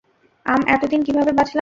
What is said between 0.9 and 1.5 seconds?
কীভাবে বাঁচলাম?